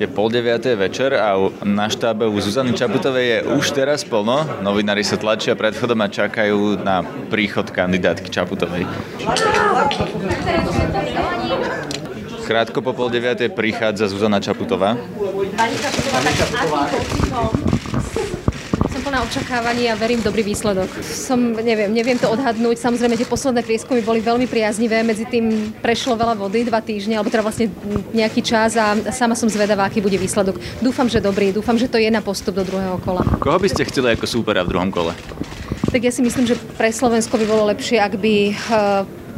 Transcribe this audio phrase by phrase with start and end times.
[0.00, 4.48] je pol deviatej večer a na štábe u Zuzany Čaputovej je už teraz plno.
[4.64, 8.88] Novinári sa tlačia pred chodom a čakajú na príchod kandidátky Čaputovej.
[12.48, 14.96] Krátko po pol deviatej prichádza Zuzana Čaputová.
[14.96, 17.49] Pani Čaputová, tak
[19.10, 20.86] plná očakávaní a verím dobrý výsledok.
[21.02, 22.78] Som, neviem, neviem to odhadnúť.
[22.78, 25.02] Samozrejme, tie posledné prieskumy boli veľmi priaznivé.
[25.02, 27.74] Medzi tým prešlo veľa vody, dva týždne, alebo teda vlastne
[28.14, 30.62] nejaký čas a sama som zvedavá, aký bude výsledok.
[30.78, 31.50] Dúfam, že dobrý.
[31.50, 33.26] Dúfam, že to je na postup do druhého kola.
[33.42, 35.10] Koho by ste chceli ako súpera v druhom kole?
[35.90, 38.54] Tak ja si myslím, že pre Slovensko by bolo lepšie, ak by eh,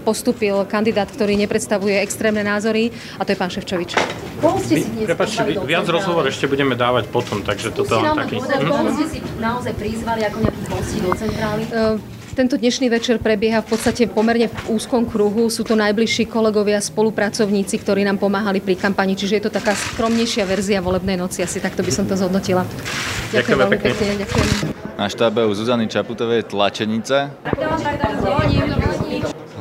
[0.05, 3.97] postupil kandidát, ktorý nepredstavuje extrémne názory a to je pán Ševčovič.
[4.43, 8.43] Ste si dnes Prepačte, viac rozhovor ešte budeme dávať potom, takže toto mám taký...
[8.43, 11.63] Koho ste si naozaj prizvali ako nejakých hostí do centrály?
[11.71, 11.97] Uh,
[12.33, 15.47] tento dnešný večer prebieha v podstate pomerne v úzkom kruhu.
[15.47, 20.43] Sú to najbližší kolegovia, spolupracovníci, ktorí nám pomáhali pri kampani, čiže je to taká skromnejšia
[20.49, 21.45] verzia volebnej noci.
[21.45, 22.65] Asi takto by som to zhodnotila.
[22.67, 23.95] Ďakujem, ďakujem veľmi pekne.
[23.95, 24.15] pekne.
[24.27, 24.49] Ďakujem.
[24.97, 27.37] Na štábe u Zuzany Čaputovej tlačenica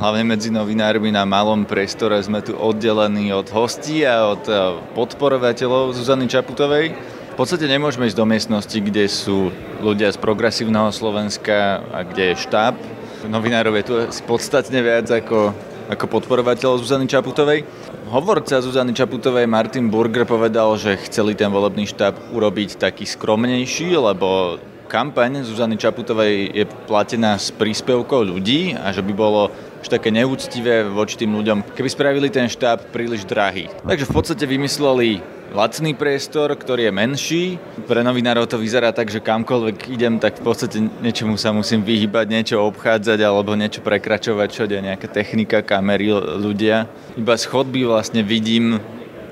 [0.01, 4.53] hlavne medzi novinármi na malom priestore sme tu oddelení od hostí a od e,
[4.97, 6.97] podporovateľov Zuzany Čaputovej.
[7.31, 12.41] V podstate nemôžeme ísť do miestnosti, kde sú ľudia z progresívneho Slovenska a kde je
[12.41, 12.81] štáb.
[13.29, 13.93] Novinárov je tu
[14.25, 15.53] podstatne viac ako,
[15.93, 17.61] ako podporovateľov Zuzany Čaputovej.
[18.09, 24.57] Hovorca Zuzany Čaputovej Martin Burger povedal, že chceli ten volebný štáb urobiť taký skromnejší, lebo
[24.91, 29.47] kampaň Zuzany Čaputovej je platená z príspevkov ľudí a že by bolo
[29.79, 33.71] už také neúctivé voči tým ľuďom, keby spravili ten štáb príliš drahý.
[33.87, 35.23] Takže v podstate vymysleli
[35.55, 37.43] lacný priestor, ktorý je menší.
[37.87, 42.25] Pre novinárov to vyzerá tak, že kamkoľvek idem, tak v podstate niečomu sa musím vyhybať,
[42.27, 46.91] niečo obchádzať alebo niečo prekračovať, čo je nejaká technika, kamery, ľudia.
[47.15, 47.47] Iba z
[47.87, 48.83] vlastne vidím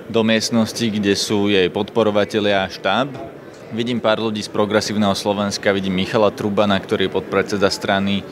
[0.07, 3.38] do miestnosti, kde sú jej podporovatelia a štáb.
[3.69, 8.25] Vidím pár ľudí z progresívneho Slovenska, vidím Michala Trubana, ktorý je podpredseda strany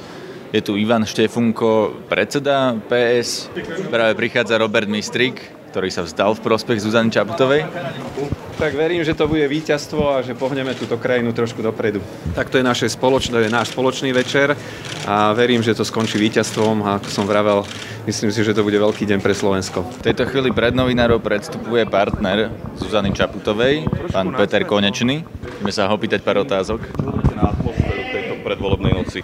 [0.56, 3.52] je tu Ivan Štefunko, predseda PS.
[3.92, 5.44] Práve prichádza Robert Mistrik,
[5.76, 7.67] ktorý sa vzdal v prospech Zuzany Čaputovej.
[8.58, 12.02] Tak verím, že to bude víťazstvo a že pohneme túto krajinu trošku dopredu.
[12.34, 14.58] Tak to je, naše spoločné, je náš spoločný večer
[15.06, 17.62] a verím, že to skončí víťazstvom a ako som vravel,
[18.10, 19.86] myslím si, že to bude veľký deň pre Slovensko.
[20.02, 22.50] V tejto chvíli pred novinárov predstupuje partner
[22.82, 25.22] Zuzany Čaputovej, pán Peter Konečný.
[25.62, 26.82] Ideme sa ho pýtať pár otázok.
[27.38, 29.22] Na atmosféru tejto predvolebnej noci.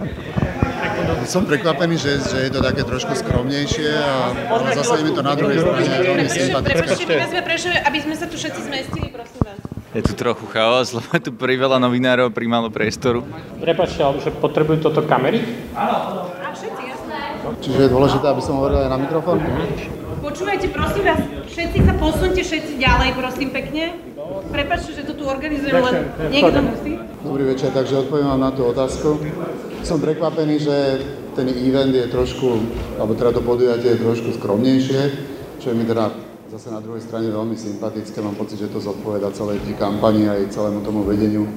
[1.23, 4.33] Som prekvapený, že, že je to také trošku skromnejšie a
[4.75, 6.93] zase je mi to na druhej strane veľmi sympatické.
[7.31, 9.57] Prepačte, aby sme sa tu všetci zmestili, prosím vás.
[9.93, 13.21] Je tu trochu chaos, lebo je tu priveľa novinárov, pri malo priestoru.
[13.61, 15.45] Prepačte, ale že potrebujú toto kamery?
[15.77, 16.33] Áno.
[16.41, 17.17] A všetci, jasné.
[17.61, 19.37] Čiže je dôležité, aby som hovoril aj na mikrofón?
[20.23, 24.12] Počúvajte, prosím vás, všetci sa posunte, všetci ďalej, prosím pekne.
[24.53, 25.95] Prepačte, že to tu organizujem, len
[26.29, 26.91] niekto musí.
[27.25, 29.17] Dobrý večer, takže odpoviem vám na tú otázku.
[29.81, 30.75] Som prekvapený, že
[31.33, 32.61] ten event je trošku,
[33.01, 35.01] alebo teda to podujatie je trošku skromnejšie,
[35.57, 36.13] čo je mi teda
[36.53, 38.21] zase na druhej strane veľmi sympatické.
[38.21, 41.49] Mám pocit, že to zodpoveda celej tej kampani aj celému tomu vedeniu.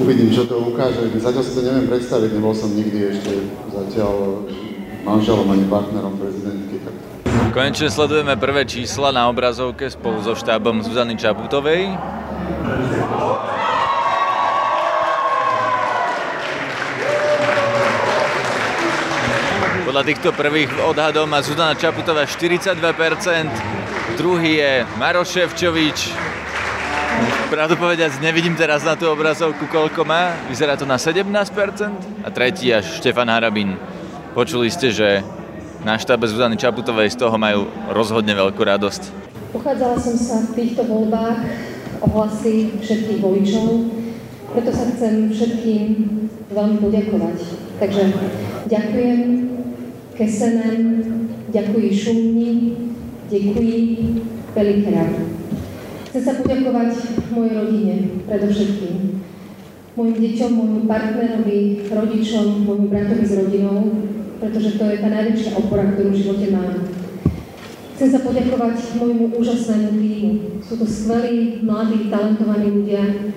[0.00, 1.04] Uvidím, čo to ukáže.
[1.20, 3.32] Zatiaľ si to neviem predstaviť, nebol som nikdy ešte
[3.68, 4.48] zatiaľ
[5.04, 6.80] manželom ani partnerom prezidentky.
[6.80, 7.11] Tak...
[7.52, 11.92] Konečne sledujeme prvé čísla na obrazovke spolu so štábom Zuzany Čaputovej.
[19.84, 22.72] Podľa týchto prvých odhadov má Zuzana Čaputová 42%,
[24.16, 25.98] druhý je Maroš Ševčovič,
[27.52, 30.32] Pravdu povediac, nevidím teraz na tú obrazovku, koľko má.
[30.48, 32.24] Vyzerá to na 17%.
[32.24, 33.76] A tretí až Štefan Harabín.
[34.32, 35.20] Počuli ste, že
[35.82, 39.02] na štábe Zuzany Čaputovej z toho majú rozhodne veľkú radosť.
[39.50, 41.42] Uchádzala som sa v týchto voľbách
[42.02, 43.66] o hlasy všetkých voličov,
[44.54, 45.82] preto sa chcem všetkým
[46.54, 47.38] veľmi poďakovať.
[47.82, 48.02] Takže
[48.70, 49.20] ďakujem
[50.14, 50.80] Kesenem,
[51.50, 52.50] ďakujem Šumni,
[53.26, 53.86] ďakujem
[54.54, 55.14] Pelikrát.
[56.12, 56.90] Chcem sa poďakovať
[57.32, 57.94] mojej rodine,
[58.28, 59.24] predovšetkým.
[59.92, 64.11] Mojim deťom, môjmu partnerovi, rodičom, môjmu bratovi s rodinou,
[64.52, 66.76] pretože to je tá najväčšia opora, ktorú v živote mám.
[67.96, 70.60] Chcem sa poďakovať môjmu úžasnému týmu.
[70.60, 73.32] Sú to skvelí, mladí, talentovaní ľudia,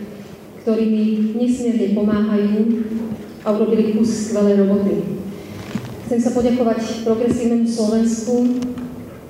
[0.59, 1.03] ktorí mi
[1.39, 2.51] nesmierne pomáhajú
[3.47, 5.23] a urobili kus skvelej roboty.
[6.03, 8.35] Chcem sa poďakovať progresívnemu Slovensku,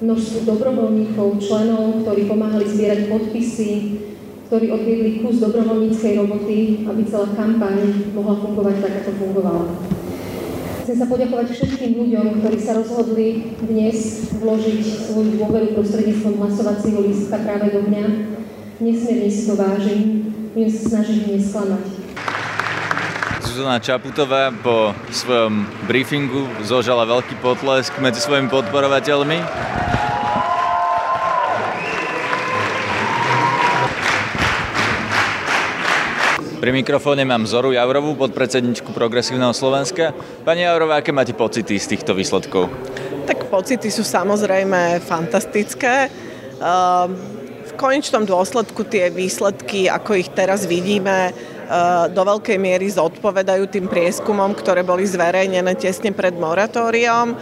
[0.02, 4.02] množstvu dobrovoľníkov, členov, ktorí pomáhali zbierať podpisy,
[4.50, 9.66] ktorí odviedli kus dobrovoľníckej roboty, aby celá kampaň mohla fungovať tak, ako fungovala.
[10.86, 17.42] Chcem sa poďakovať všetkým ľuďom, ktorí sa rozhodli dnes vložiť svoju dôveru prostredníctvom hlasovacieho lístka
[17.42, 18.06] práve do mňa,
[18.86, 21.86] nesmierne si to vážim, budem sa snažiť nesklamať.
[23.50, 29.42] Zuzana Čaputová po svojom briefingu zožala veľký potlesk medzi svojimi podporovateľmi.
[36.66, 40.18] Pri mikrofóne mám Zoru Javrovú, podpredsedničku Progresívneho Slovenska.
[40.42, 42.74] Pani Javrová, aké máte pocity z týchto výsledkov?
[43.30, 46.10] Tak pocity sú samozrejme fantastické.
[46.10, 47.14] Ehm,
[47.70, 53.90] v konečnom dôsledku tie výsledky, ako ich teraz vidíme, Eh, do veľkej miery zodpovedajú tým
[53.90, 57.34] prieskumom, ktoré boli zverejnené tesne pred moratóriom,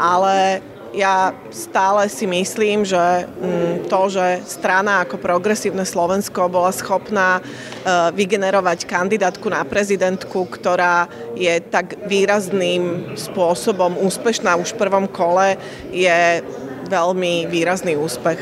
[0.00, 7.40] ale ja stále si myslím, že mm, to, že strana ako progresívne Slovensko bola schopná
[7.40, 15.58] eh, vygenerovať kandidátku na prezidentku, ktorá je tak výrazným spôsobom úspešná už v prvom kole,
[15.90, 16.42] je
[16.86, 18.38] veľmi výrazný úspech.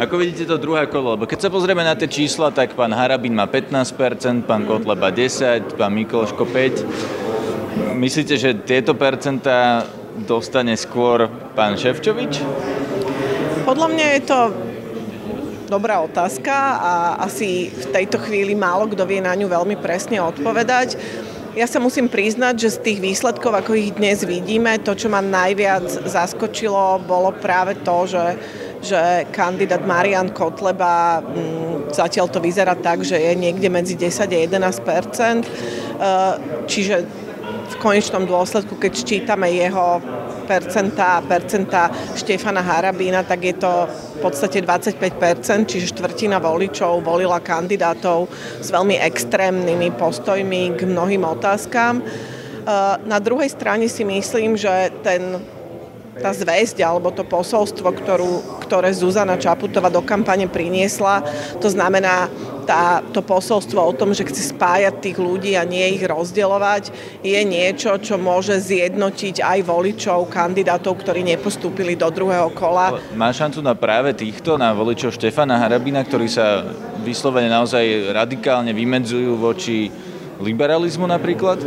[0.00, 1.12] Ako vidíte to druhé kolo?
[1.12, 5.76] Lebo keď sa pozrieme na tie čísla, tak pán Harabin má 15%, pán Kotleba 10%,
[5.76, 7.20] pán Mikloško 5%.
[8.00, 9.84] Myslíte, že tieto percentá
[10.26, 12.42] dostane skôr pán Ševčovič?
[13.64, 14.40] Podľa mňa je to
[15.70, 20.98] dobrá otázka a asi v tejto chvíli málo kto vie na ňu veľmi presne odpovedať.
[21.54, 25.18] Ja sa musím priznať, že z tých výsledkov, ako ich dnes vidíme, to, čo ma
[25.18, 28.24] najviac zaskočilo, bolo práve to, že
[28.80, 34.38] že kandidát Marian Kotleba mm, zatiaľ to vyzerá tak, že je niekde medzi 10 a
[34.48, 35.44] 11 e,
[36.64, 36.96] Čiže
[37.44, 40.02] v konečnom dôsledku, keď čítame jeho
[40.50, 48.26] percentá, percentá Štefana Harabína, tak je to v podstate 25%, čiže štvrtina voličov volila kandidátov
[48.58, 52.02] s veľmi extrémnymi postojmi k mnohým otázkam.
[52.02, 52.04] E,
[53.06, 55.38] na druhej strane si myslím, že ten
[56.20, 61.24] tá zväzť alebo to posolstvo, ktorú, ktoré Zuzana Čaputová do kampane priniesla,
[61.62, 62.28] to znamená
[62.70, 66.94] tá, to posolstvo o tom, že chce spájať tých ľudí a nie ich rozdielovať,
[67.26, 72.94] je niečo, čo môže zjednotiť aj voličov, kandidátov, ktorí nepostúpili do druhého kola.
[73.18, 76.62] Má šancu na práve týchto, na voličov Štefana Harabina, ktorí sa
[77.02, 79.90] vyslovene naozaj radikálne vymedzujú voči
[80.38, 81.58] liberalizmu napríklad?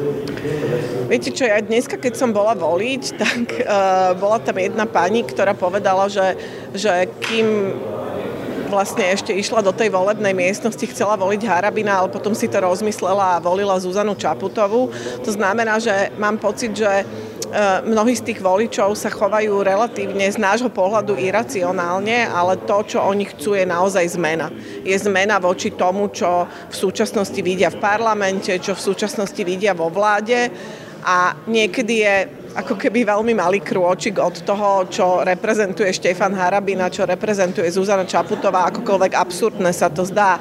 [1.11, 5.51] Viete čo, ja dneska, keď som bola voliť, tak uh, bola tam jedna pani, ktorá
[5.51, 6.39] povedala, že,
[6.71, 7.75] že kým
[8.73, 13.37] vlastne ešte išla do tej volebnej miestnosti, chcela voliť Harabina, ale potom si to rozmyslela
[13.37, 14.89] a volila Zuzanu Čaputovú.
[15.21, 17.05] To znamená, že mám pocit, že
[17.53, 22.97] Eh, mnohí z tých voličov sa chovajú relatívne z nášho pohľadu iracionálne, ale to, čo
[23.05, 24.49] oni chcú, je naozaj zmena.
[24.81, 29.93] Je zmena voči tomu, čo v súčasnosti vidia v parlamente, čo v súčasnosti vidia vo
[29.93, 30.49] vláde
[31.05, 32.15] a niekedy je
[32.53, 38.69] ako keby veľmi malý krôčik od toho, čo reprezentuje Štefan Harabina, čo reprezentuje Zuzana Čaputová,
[38.69, 40.37] akokoľvek absurdné sa to zdá.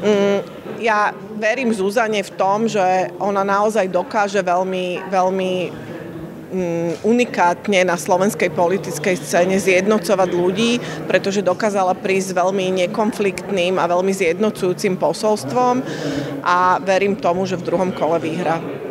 [0.00, 0.40] Mm,
[0.80, 5.52] ja verím Zuzane v tom, že ona naozaj dokáže veľmi, veľmi
[6.54, 10.78] Mm, unikátne na slovenskej politickej scéne zjednocovať ľudí,
[11.10, 15.82] pretože dokázala prísť veľmi nekonfliktným a veľmi zjednocujúcim posolstvom
[16.46, 18.83] a verím tomu, že v druhom kole vyhra.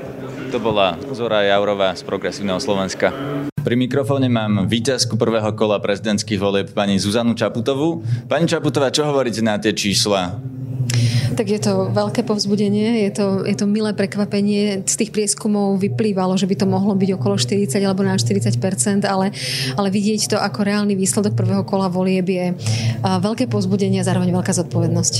[0.53, 3.09] To bola Zora Jaurová z Progresívneho Slovenska.
[3.65, 8.05] Pri mikrofóne mám víťazku prvého kola prezidentských volieb pani Zuzanu Čaputovú.
[8.29, 10.38] Pani Čaputová, čo hovoríte na tie čísla?
[11.33, 14.86] Tak je to veľké povzbudenie, je to, je to milé prekvapenie.
[14.86, 18.53] Z tých prieskumov vyplývalo, že by to mohlo byť okolo 40 alebo na 40
[19.10, 19.34] ale,
[19.74, 22.53] ale vidieť to ako reálny výsledok prvého kola volieb je
[23.01, 25.13] veľké povzbudenie a zároveň veľká zodpovednosť.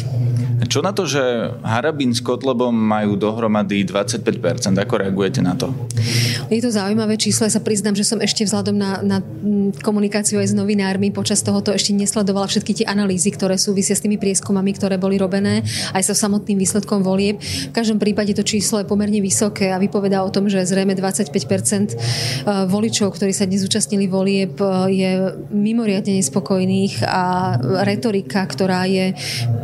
[0.64, 4.80] Čo na to, že Harabín s Kotlebom majú dohromady 25%?
[4.80, 5.76] Ako reagujete na to?
[6.54, 7.50] Je to zaujímavé číslo.
[7.50, 9.18] Ja sa priznám, že som ešte vzhľadom na, na
[9.82, 14.22] komunikáciu aj s novinármi počas tohoto ešte nesledovala všetky tie analýzy, ktoré súvisia s tými
[14.22, 15.66] prieskumami, ktoré boli robené,
[15.98, 17.42] aj so samotným výsledkom volieb.
[17.42, 21.34] V každom prípade to číslo je pomerne vysoké a vypovedá o tom, že zrejme 25%
[21.34, 21.96] e,
[22.70, 25.12] voličov, ktorí sa dnes zúčastnili volieb, e, je
[25.50, 29.18] mimoriadne nespokojných a retorika, ktorá je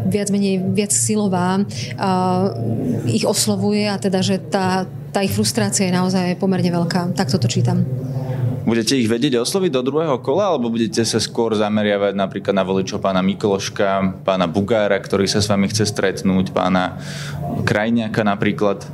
[0.09, 1.61] viac menej viac silová,
[3.05, 7.13] ich oslovuje a teda, že tá, tá ich frustrácia je naozaj pomerne veľká.
[7.17, 7.85] Tak toto čítam.
[8.69, 13.01] Budete ich vedieť osloviť do druhého kola, alebo budete sa skôr zameriavať napríklad na voličov
[13.01, 17.01] pána Mikloška, pána Bugára, ktorý sa s vami chce stretnúť, pána
[17.65, 18.85] Krajňaka napríklad?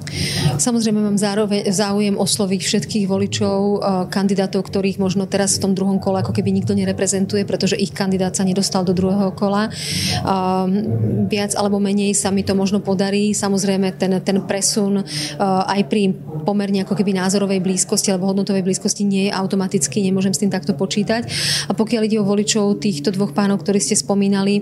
[0.55, 3.77] Samozrejme mám zároveň, záujem osloviť všetkých voličov, eh,
[4.08, 8.32] kandidátov, ktorých možno teraz v tom druhom kole ako keby nikto nereprezentuje, pretože ich kandidát
[8.32, 9.67] sa nedostal do druhého kola.
[9.67, 13.36] Ehm, viac alebo menej sa mi to možno podarí.
[13.36, 16.15] Samozrejme ten, ten presun eh, aj pri
[16.48, 20.53] pomerne ako keby názorovej blízkosti alebo hodnotovej blízkosti nie je automaticky automaticky, nemôžem s tým
[20.53, 21.25] takto počítať.
[21.65, 24.62] A pokiaľ ide o voličov týchto dvoch pánov, ktorí ste spomínali,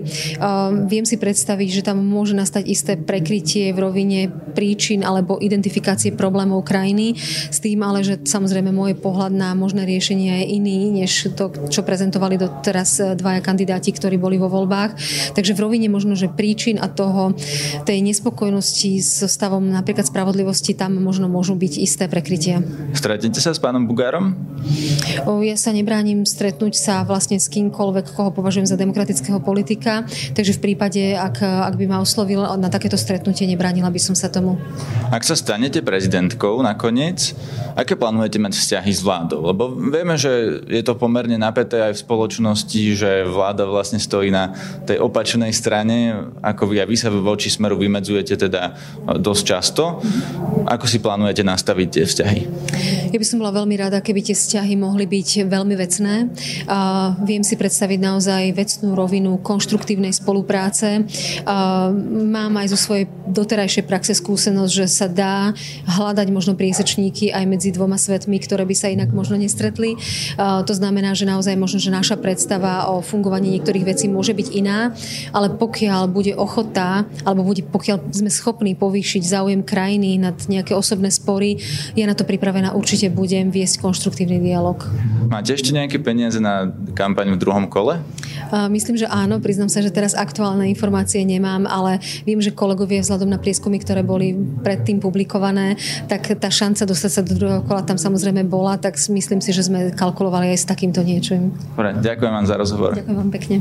[0.88, 4.20] viem si predstaviť, že tam môže nastať isté prekrytie v rovine
[4.56, 7.20] príčin alebo identifikácie problémov krajiny,
[7.52, 11.84] s tým ale, že samozrejme môj pohľad na možné riešenie je iný, než to, čo
[11.84, 14.96] prezentovali doteraz dvaja kandidáti, ktorí boli vo voľbách.
[15.36, 17.36] Takže v rovine možno, že príčin a toho,
[17.84, 22.64] tej nespokojnosti so stavom napríklad spravodlivosti, tam možno môžu byť isté prekrytia.
[22.96, 24.32] Stretnete sa s pánom Bugárom?
[25.24, 30.60] Ja sa nebránim stretnúť sa vlastne s kýmkoľvek, koho považujem za demokratického politika, takže v
[30.70, 34.58] prípade, ak, ak by ma oslovil na takéto stretnutie, nebránila by som sa tomu.
[35.12, 37.36] Ak sa stanete prezidentkou nakoniec,
[37.78, 39.40] aké plánujete mať vzťahy s vládou?
[39.46, 44.54] Lebo vieme, že je to pomerne napäté aj v spoločnosti, že vláda vlastne stojí na
[44.86, 48.74] tej opačnej strane, ako vy a vy sa voči smeru vymedzujete teda
[49.18, 50.00] dosť často.
[50.64, 52.40] Ako si plánujete nastaviť tie vzťahy?
[53.12, 56.28] Ja by som bola veľmi rada, keby tie vzťahy mohli byť veľmi vecné.
[56.68, 61.08] A viem si predstaviť naozaj vecnú rovinu konštruktívnej spolupráce.
[61.48, 61.88] A
[62.28, 65.56] mám aj zo svojej doterajšej praxe skúsenosť, že sa dá
[65.88, 69.96] hľadať možno priesečníky aj medzi dvoma svetmi, ktoré by sa inak možno nestretli.
[70.36, 74.48] A to znamená, že naozaj možno, že naša predstava o fungovaní niektorých vecí môže byť
[74.52, 74.92] iná,
[75.32, 81.08] ale pokiaľ bude ochota, alebo bude, pokiaľ sme schopní povýšiť záujem krajiny nad nejaké osobné
[81.08, 81.56] spory,
[81.94, 84.73] ja na to pripravená určite budem viesť konštruktívny dialog.
[85.28, 87.98] Máte ešte nejaké peniaze na kampaň v druhom kole?
[88.70, 89.40] Myslím, že áno.
[89.42, 94.06] Priznám sa, že teraz aktuálne informácie nemám, ale viem, že kolegovia vzhľadom na prieskumy, ktoré
[94.06, 95.74] boli predtým publikované,
[96.06, 99.66] tak tá šanca dostať sa do druhého kola tam samozrejme bola, tak myslím si, že
[99.66, 101.56] sme kalkulovali aj s takýmto niečím.
[101.74, 102.92] Dobre, ďakujem vám za rozhovor.
[102.94, 103.56] Ďakujem vám pekne.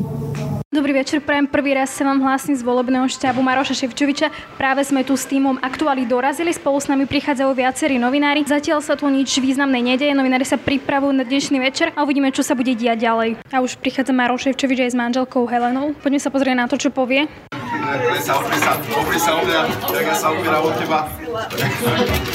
[0.84, 4.28] Dobrý večer, prajem prvý raz sa vám hlásim z volebného štábu Maroša Ševčoviča.
[4.60, 8.44] Práve sme tu s týmom aktuáli dorazili, spolu s nami prichádzajú viacerí novinári.
[8.44, 12.44] Zatiaľ sa tu nič významné nedeje, novinári sa pripravujú na dnešný večer a uvidíme, čo
[12.44, 13.40] sa bude diať ďalej.
[13.56, 15.96] A už prichádza Maroš Ševčovič aj s manželkou Helenou.
[16.04, 17.32] Poďme sa pozrieť na to, čo povie.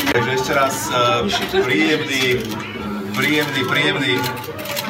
[0.09, 1.21] Takže ešte raz uh,
[1.52, 2.40] príjemný,
[3.12, 4.17] príjemný, príjemný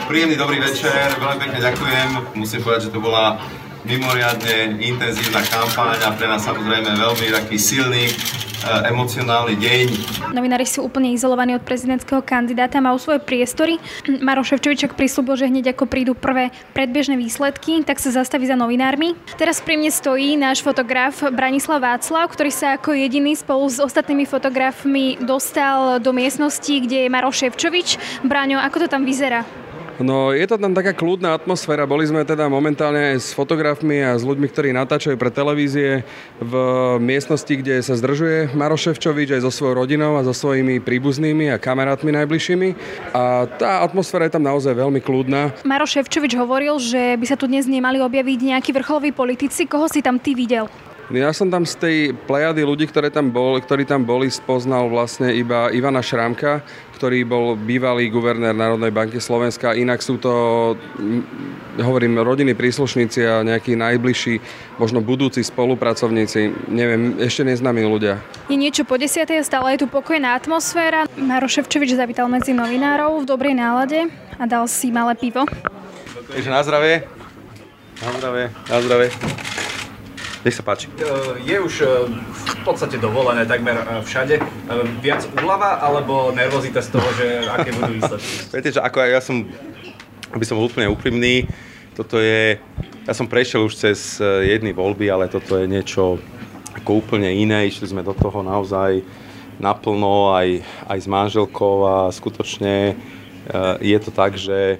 [0.09, 2.09] Príjemný dobrý večer, veľmi pekne ďakujem.
[2.33, 3.37] Musím povedať, že to bola
[3.85, 9.87] mimoriadne intenzívna kampaň a pre nás samozrejme veľmi taký silný eh, emocionálny deň.
[10.33, 13.77] Novinári sú úplne izolovaní od prezidentského kandidáta, majú svoje priestory.
[14.25, 19.13] Maro Ševčovičak prislúbil, že hneď ako prídu prvé predbežné výsledky, tak sa zastaví za novinármi.
[19.37, 24.25] Teraz pri mne stojí náš fotograf Branislav Václav, ktorý sa ako jediný spolu s ostatnými
[24.25, 28.25] fotografmi dostal do miestnosti, kde je Maro Ševčovič.
[28.25, 29.45] Braňo, ako to tam vyzerá?
[29.99, 31.83] No je to tam taká kľudná atmosféra.
[31.83, 36.07] Boli sme teda momentálne aj s fotografmi a s ľuďmi, ktorí natáčajú pre televízie
[36.39, 36.55] v
[37.03, 42.15] miestnosti, kde sa zdržuje Maroševčovič aj so svojou rodinou a so svojimi príbuznými a kamarátmi
[42.15, 42.69] najbližšími.
[43.11, 45.67] A tá atmosféra je tam naozaj veľmi kľudná.
[45.67, 49.67] Maroševčovič hovoril, že by sa tu dnes nemali objaviť nejakí vrcholoví politici.
[49.67, 50.71] Koho si tam ty videl?
[51.09, 51.97] Ja som tam z tej
[52.29, 56.61] plejady ľudí, ktoré tam bol, ktorí tam boli, spoznal vlastne iba Ivana Šrámka,
[57.01, 59.73] ktorý bol bývalý guvernér Národnej banky Slovenska.
[59.73, 60.33] Inak sú to,
[61.81, 64.37] hovorím, rodiny príslušníci a nejakí najbližší,
[64.77, 68.21] možno budúci spolupracovníci, neviem, ešte neznámi ľudia.
[68.53, 71.09] Je niečo po desiatej, stále je tu pokojná atmosféra.
[71.17, 75.49] Maro Ševčovič zavítal medzi novinárov v dobrej nálade a dal si malé pivo.
[76.29, 77.09] Takže na zdravie.
[78.05, 78.45] Na zdravie.
[78.69, 79.48] Na zdravie.
[80.47, 80.87] Nech sa páči.
[81.43, 81.87] Je už e,
[82.31, 84.39] v podstate dovolené takmer e, všade.
[84.39, 84.43] E,
[85.03, 88.31] viac úlava alebo nervozita z toho, že aké budú výsledky?
[88.55, 89.51] Viete, že ako ja som,
[90.31, 91.51] aby som bol úplne úprimný,
[91.99, 92.63] toto je,
[93.03, 96.23] ja som prešiel už cez jedny voľby, ale toto je niečo
[96.79, 97.67] ako úplne iné.
[97.67, 99.03] Išli sme do toho naozaj
[99.59, 102.95] naplno aj, aj s manželkou a skutočne
[103.83, 104.79] je to tak, že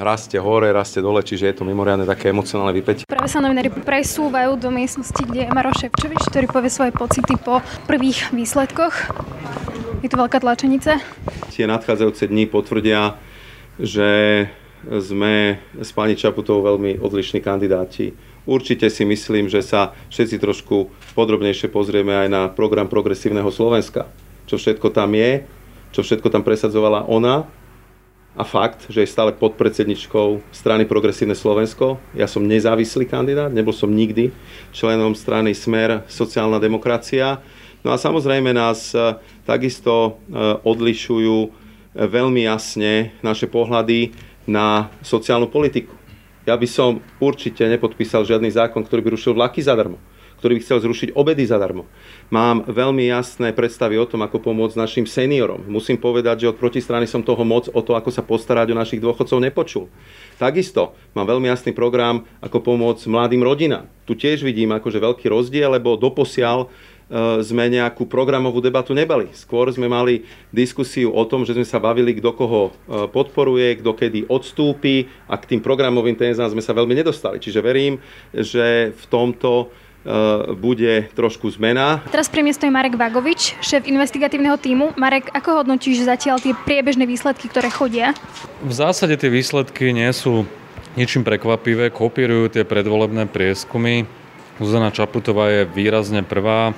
[0.00, 3.04] rastie hore, rastie dole, čiže je to mimoriadne také emocionálne vypätie.
[3.04, 7.60] Práve sa novinári presúvajú do miestnosti, kde je Maro Ševčovič, ktorý povie svoje pocity po
[7.84, 9.12] prvých výsledkoch.
[10.00, 10.96] Je to veľká tlačenica.
[11.52, 13.20] Tie nadchádzajúce dni potvrdia,
[13.76, 14.48] že
[14.88, 18.16] sme s pani Čaputovou veľmi odlišní kandidáti.
[18.48, 24.08] Určite si myslím, že sa všetci trošku podrobnejšie pozrieme aj na program Progresívneho Slovenska.
[24.48, 25.44] Čo všetko tam je,
[25.92, 27.44] čo všetko tam presadzovala ona
[28.38, 31.98] a fakt, že je stále podpredsedničkou strany Progresívne Slovensko.
[32.14, 34.30] Ja som nezávislý kandidát, nebol som nikdy
[34.70, 37.42] členom strany Smer sociálna demokracia.
[37.82, 39.18] No a samozrejme nás e,
[39.48, 41.48] takisto e, odlišujú e,
[42.06, 44.14] veľmi jasne naše pohľady
[44.46, 45.96] na sociálnu politiku.
[46.44, 49.98] Ja by som určite nepodpísal žiadny zákon, ktorý by rušil vlaky zadarmo
[50.40, 51.84] ktorý by chcel zrušiť obedy zadarmo.
[52.32, 55.68] Mám veľmi jasné predstavy o tom, ako pomôcť našim seniorom.
[55.68, 59.04] Musím povedať, že od protistrany som toho moc o to, ako sa postarať o našich
[59.04, 59.92] dôchodcov nepočul.
[60.40, 63.84] Takisto mám veľmi jasný program, ako pomôcť mladým rodinám.
[64.08, 66.72] Tu tiež vidím akože veľký rozdiel, lebo doposiaľ
[67.10, 69.34] E, sme nejakú programovú debatu nebali.
[69.34, 70.22] Skôr sme mali
[70.54, 72.72] diskusiu o tom, že sme sa bavili, kto koho e,
[73.10, 77.42] podporuje, kto kedy odstúpi a k tým programovým tézám sme sa veľmi nedostali.
[77.42, 77.98] Čiže verím,
[78.30, 79.74] že v tomto
[80.56, 82.00] bude trošku zmena.
[82.08, 84.96] Teraz pri mne stojí Marek Vagovič, šéf investigatívneho týmu.
[84.96, 88.16] Marek, ako hodnotíš zatiaľ tie priebežné výsledky, ktoré chodia?
[88.64, 90.48] V zásade tie výsledky nie sú
[90.96, 94.08] ničím prekvapivé, kopírujú tie predvolebné prieskumy.
[94.56, 96.72] Zuzana Čaputová je výrazne prvá,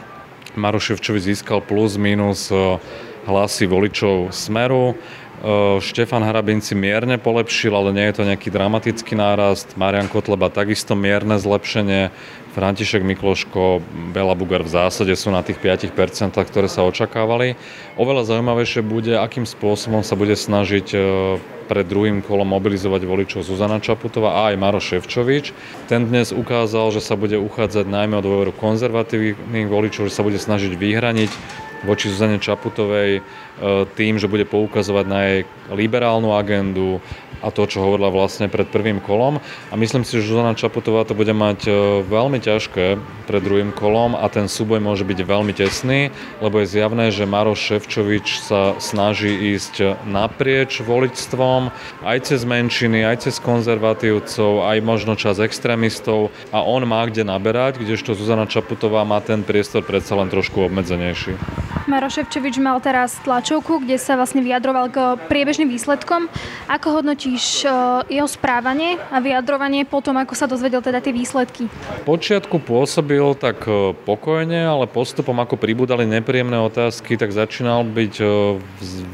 [0.53, 2.77] Maroševčovi získal plus minus e,
[3.25, 4.95] hlasy voličov Smeru.
[5.43, 9.75] E, Štefan Harabin si mierne polepšil, ale nie je to nejaký dramatický nárast.
[9.75, 12.15] Marian Kotleba takisto mierne zlepšenie.
[12.53, 13.81] František Mikloško,
[14.13, 17.57] Bela Bugar v zásade sú na tých 5%, ktoré sa očakávali.
[17.97, 20.99] Oveľa zaujímavejšie bude, akým spôsobom sa bude snažiť e,
[21.67, 25.57] pred druhým kolom mobilizovať voličov Zuzana Čaputová a aj Maro Ševčovič.
[25.89, 30.37] Ten dnes ukázal, že sa bude uchádzať najmä o dôveru konzervatívnych voličov, že sa bude
[30.37, 31.33] snažiť vyhraniť
[31.83, 33.23] voči Zuzane Čaputovej e,
[33.99, 37.03] tým, že bude poukazovať na jej liberálnu agendu,
[37.43, 39.43] a to, čo hovorila vlastne pred prvým kolom.
[39.43, 41.71] A myslím si, že Zuzana Čaputová to bude mať e,
[42.07, 42.87] veľmi ťažké
[43.27, 47.59] pred druhým kolom a ten súboj môže byť veľmi tesný, lebo je zjavné, že Maroš
[47.59, 51.75] Ševčovič sa snaží ísť naprieč voličstvom,
[52.07, 57.83] aj cez menšiny, aj cez konzervatívcov, aj možno čas extrémistov a on má kde naberať,
[57.83, 61.35] kdežto Zuzana Čaputová má ten priestor predsa len trošku obmedzenejší.
[62.13, 64.97] Ševčovič mal teraz tlačovku, kde sa vlastne vyjadroval k
[65.33, 66.29] priebežným výsledkom.
[66.69, 67.71] Ako hodnotí hodnotíš eh,
[68.19, 71.71] jeho správanie a vyjadrovanie potom, ako sa dozvedel teda tie výsledky?
[72.03, 78.29] Počiatku pôsobil tak eh, pokojne, ale postupom, ako pribúdali nepríjemné otázky, tak začínal byť eh,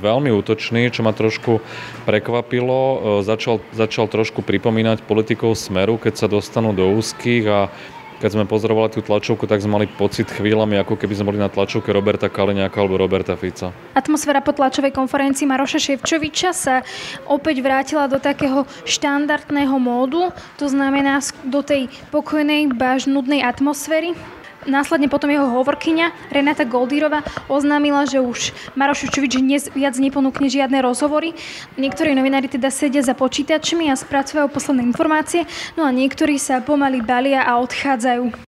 [0.00, 1.60] veľmi útočný, čo ma trošku
[2.08, 3.20] prekvapilo.
[3.20, 7.60] Začal, začal trošku pripomínať politikov Smeru, keď sa dostanú do úzkých a
[8.18, 11.46] keď sme pozorovali tú tlačovku, tak sme mali pocit chvíľami, ako keby sme boli na
[11.46, 13.70] tlačovke Roberta Kaliňáka alebo Roberta Fica.
[13.94, 16.82] Atmosféra po tlačovej konferencii Maroša Ševčoviča sa
[17.30, 24.18] opäť vrátila do takého štandardného módu, to znamená do tej pokojnej, baž nudnej atmosféry.
[24.68, 30.84] Následne potom jeho hovorkyňa Renata Goldírova oznámila, že už Maroš Šučovič dnes viac neponúkne žiadne
[30.84, 31.32] rozhovory.
[31.80, 37.00] Niektorí novinári teda sedia za počítačmi a spracovajú posledné informácie, no a niektorí sa pomaly
[37.00, 38.44] balia a odchádzajú.